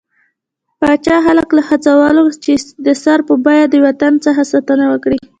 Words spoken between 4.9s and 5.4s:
وکړي.